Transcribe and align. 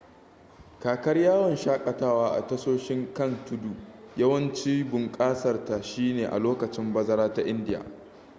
kakar 0.79 1.17
yawon 1.17 1.55
shakatawa 1.57 2.29
a 2.31 2.47
tasoshin 2.47 3.13
kan 3.13 3.45
tuddu 3.45 3.75
yawancibunƙasarta 4.17 5.81
shine 5.83 6.25
a 6.27 6.39
lokacin 6.39 6.93
bazara 6.93 7.33
ta 7.33 7.41
indiya 7.41 7.85